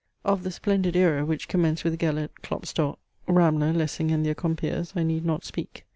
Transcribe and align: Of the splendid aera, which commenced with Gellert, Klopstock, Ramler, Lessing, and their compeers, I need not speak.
Of 0.25 0.41
the 0.41 0.49
splendid 0.49 0.95
aera, 0.95 1.23
which 1.25 1.47
commenced 1.47 1.83
with 1.83 1.99
Gellert, 1.99 2.31
Klopstock, 2.41 2.97
Ramler, 3.27 3.71
Lessing, 3.71 4.09
and 4.09 4.25
their 4.25 4.33
compeers, 4.33 4.93
I 4.95 5.03
need 5.03 5.23
not 5.23 5.43
speak. 5.45 5.85